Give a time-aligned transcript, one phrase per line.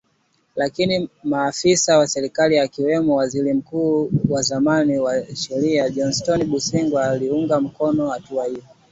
[0.55, 3.63] lakini maafisa wa serikali akiwemo waziri
[4.29, 8.61] wa zamani wa sheria Johnston Busingye waliunga mkono hatua hiyo